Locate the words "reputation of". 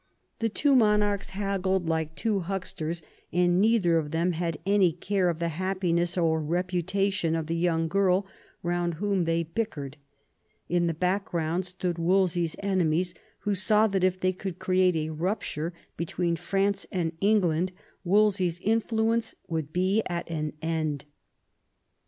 6.41-7.45